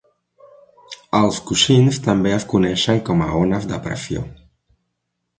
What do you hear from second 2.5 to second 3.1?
coneixen